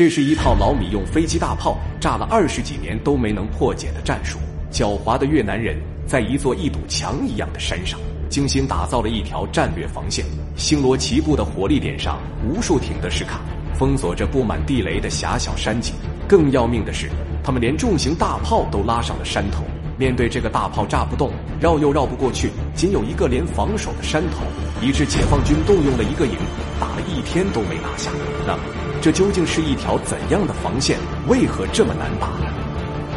[0.00, 4.38] 这是一套老米用飞机大炮炸了二十几年都没能破解的战术。
[4.72, 5.76] 狡猾的越南人
[6.06, 10.24] 在一座一堵墙一样的山上，精心打造了一条战略防线，
[10.56, 12.18] 星罗棋布的火力点上，
[12.48, 13.42] 无数挺的石卡
[13.74, 15.92] 封锁着布满地雷的狭小山脊。
[16.26, 17.10] 更要命的是，
[17.44, 19.64] 他们连重型大炮都拉上了山头。
[19.98, 21.30] 面对这个大炮炸不动，
[21.60, 24.46] 绕又绕不过去，仅有一个连防守的山头，
[24.80, 26.32] 以致解放军动用了一个营，
[26.80, 28.10] 打了一天都没拿下。
[28.46, 28.62] 那么，
[29.02, 30.98] 这究竟是一条怎样的防线？
[31.26, 32.32] 为何这么难打？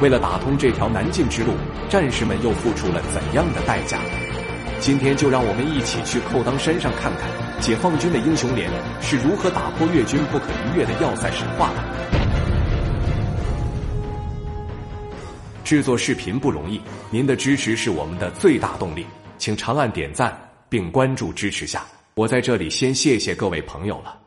[0.00, 1.54] 为了打通这条南进之路，
[1.88, 3.98] 战士们又付出了怎样的代价？
[4.78, 7.28] 今天就让我们一起去扣当山上看看，
[7.60, 11.82] 解放军的英雄连是如何打破越军不可逾越的要塞神话的。
[15.64, 19.04] 制作视频不容易，您的支持是我们的最大动力，
[19.36, 20.32] 请长按点赞
[20.68, 21.82] 并关注支持下。
[22.14, 24.21] 我在这里先谢谢各位朋友了。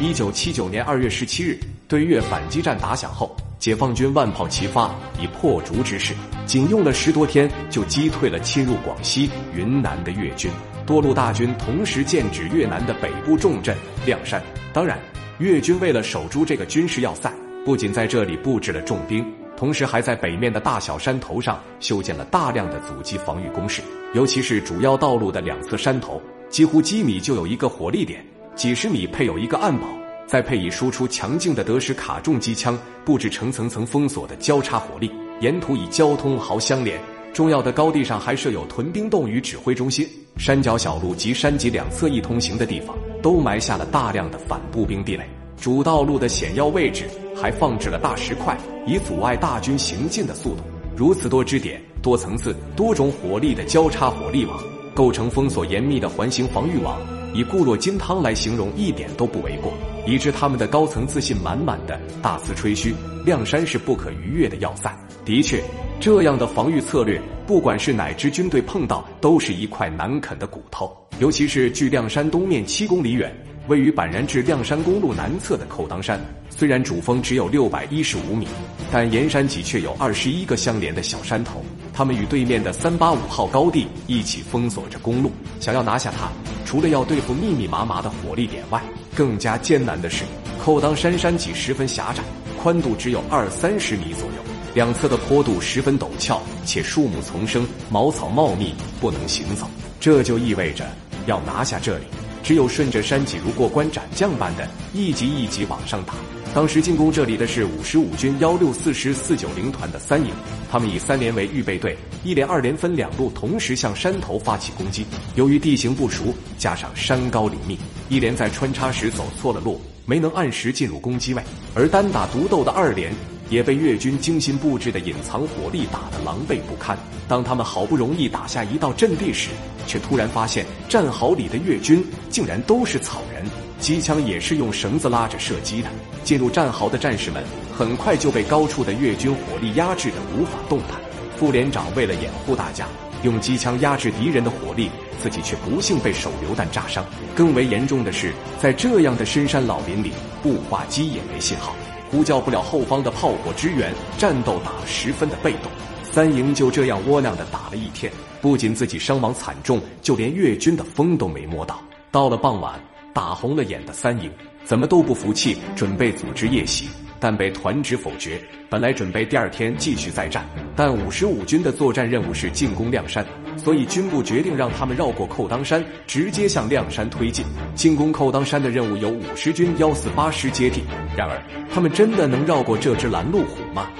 [0.00, 6.12] 一九七九年二月十七日，对越反击战打响后，解放军万炮齐发，以破竹之势，
[6.44, 10.50] 仅用了十多天就击退了侵入广西、云南的越军。
[10.84, 14.42] 多路大军同时剑指越南的北部重镇亮山。
[14.72, 14.98] 当然，
[15.38, 17.32] 越军为了守住这个军事要塞，
[17.64, 19.24] 不仅在这里布置了重兵。
[19.56, 23.80] 同时，还在北面的大小山头上修建了大量的阻击防御工事，
[24.14, 29.86] 尤其是主要道路的两侧山头，几乎几米就有一个火力点，几十米配有一个暗堡，
[30.26, 37.00] 再配以输出强劲的德式卡重机枪，布置成层层封锁的交叉火力，沿途以交通壕相连。
[37.32, 45.24] 重要的高地上还设有屯兵洞与指挥中心，山脚小路及山脊两侧易通行的地方都埋下了大量的反步兵地雷。
[45.56, 48.56] 主道路的险要位置还放置了大石块，
[48.86, 50.62] 以阻碍大军行进的速度。
[50.94, 54.62] 如此多支点、多层次、多种火力的交叉火力网，
[54.94, 57.00] 构成封锁严密的环形防御网，
[57.34, 59.72] 以固若金汤来形容一点都不为过。
[60.06, 62.94] 以致他们的高层自信满满的大肆吹嘘，
[63.24, 64.92] 亮山是不可逾越的要塞。
[65.24, 65.62] 的确，
[66.00, 70.92] 这样的防御策略，不管是哪支军队碰到，都是一块难啃的骨头。
[71.20, 73.32] 尤其是距亮山东面七公里远。
[73.68, 76.20] 位于板然至亮山公路南侧的扣当山，
[76.50, 78.48] 虽然主峰只有六百一十五米，
[78.90, 85.30] 但沿山脊却有二十一个相连的小山头，他们与对面的三八五号高地一起封锁着公路。
[85.60, 86.28] 想要拿下它，
[86.72, 88.82] 除了要对付密密麻麻的火力点外，
[89.14, 90.24] 更加艰难的是，
[90.58, 92.22] 扣当山山脊十分狭窄，
[92.62, 94.36] 宽度只有二三十米左右，
[94.72, 98.72] 两侧的坡度十分陡峭，且树木丛生，茅草茂密，
[99.02, 99.66] 不能行走。
[100.00, 100.86] 这就意味着
[101.26, 102.04] 要拿下这里。
[102.42, 106.14] 只有顺着山脊如过关斩将般的一级一级往上打。
[106.54, 110.30] 当时进攻这里的是五十五军幺六四师四九零团的三营，
[110.70, 115.06] 他们以三连为预备队，一连、二连分两路同时向山头发起攻击。
[115.34, 116.24] 由于地形不熟，
[116.58, 117.78] 加上山高林密，
[118.10, 121.42] 一连在穿插时走错了路，没能按时进入攻击位。
[121.74, 123.14] 而单打独斗的二连
[123.48, 126.98] 也被越军精心布置的隐藏火力打得狼狈不堪。
[127.26, 129.48] 当他们好不容易打下一道阵地时，
[129.86, 133.42] 却突然发现战壕里的越军竟然都是草人，
[133.82, 135.88] 机枪也是用绳子拉着射击的。
[136.22, 137.42] 进入战壕的战士们
[137.76, 141.00] 很快就被高处的越军火力压制的无法动弹。
[141.36, 142.86] 副连长为了掩护大家，
[143.24, 144.88] 用机枪压制敌人的火力，
[145.18, 147.04] 自己却不幸被手榴弹炸伤。
[147.34, 150.12] 更为严重的是，在这样的深山老林里，
[150.44, 151.74] 步话机也没信号，
[152.08, 155.72] 呼叫不了后方的炮火支援，战斗打得十分的被动。
[156.04, 161.80] 三营就这样窝囊的打了一天，不仅自己伤亡惨重，就连越军的风都没摸到。
[162.12, 162.78] 到了傍晚，
[163.12, 164.30] 打红了眼的三营
[164.64, 168.40] 怎么都不服气，准备组织夜袭，但被团指否决。
[168.70, 177.44] 本来准备第二天继续再战，但五十五军的作战任务是进攻亮山，所以军部决定让他们绕过扣当山，直接向亮山推进。
[177.74, 180.82] 进攻扣当山的任务由五十军幺四八师接替。
[181.16, 183.90] 然而，他们真的能绕过这只拦路虎吗？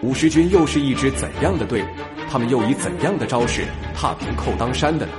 [0.00, 1.86] 五十军又是一支怎样的队伍？
[2.30, 3.64] 他们又以怎样的招式
[3.94, 5.12] 踏平扣当山的呢？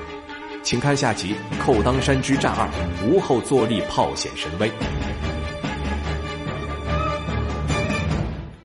[0.66, 2.68] 请看下集《寇当山之战二》，
[3.08, 4.72] 吴后坐立，炮显神威。